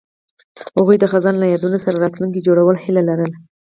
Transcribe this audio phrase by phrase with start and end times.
[0.77, 3.35] هغوی د خزان له یادونو سره راتلونکی جوړولو هیله لرله.